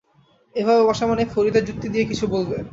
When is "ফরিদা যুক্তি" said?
1.33-1.87